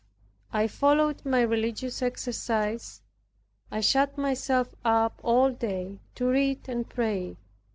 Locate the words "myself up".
4.17-5.19